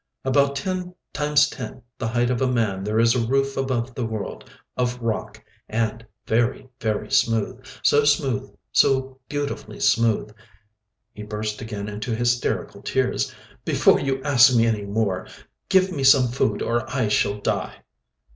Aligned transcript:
"About 0.25 0.55
ten 0.55 0.95
times 1.13 1.47
ten 1.47 1.83
the 1.99 2.07
height 2.07 2.31
of 2.31 2.41
a 2.41 2.51
man 2.51 2.83
there 2.83 2.99
is 2.99 3.13
a 3.13 3.23
roof 3.23 3.55
above 3.55 3.93
the 3.93 4.03
world—of 4.03 4.99
rock—and 4.99 6.03
very, 6.25 6.67
very 6.79 7.11
smooth. 7.11 7.63
So 7.83 8.03
smooth—so 8.03 9.19
beautifully 9.29 9.79
smooth.." 9.79 10.33
He 11.13 11.21
burst 11.21 11.61
again 11.61 11.87
into 11.87 12.15
hysterical 12.15 12.81
tears. 12.81 13.31
"Before 13.63 13.99
you 13.99 14.23
ask 14.23 14.55
me 14.57 14.65
any 14.65 14.85
more, 14.85 15.27
give 15.69 15.91
me 15.91 16.03
some 16.03 16.29
food 16.29 16.63
or 16.63 16.89
I 16.91 17.07
shall 17.07 17.39
die!" 17.39 17.83